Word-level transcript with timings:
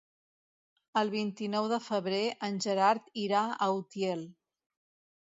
El 1.01 1.11
vint-i-nou 1.15 1.69
de 1.75 1.79
febrer 1.89 2.23
en 2.49 2.59
Gerard 2.67 3.15
irà 3.29 3.47
a 3.47 3.73
Utiel. 3.79 4.29